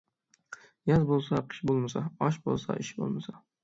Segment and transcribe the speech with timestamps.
[0.93, 3.43] ياز بولسا قىش بولمىسا، ئاش بولسا ئىش بولمىسا.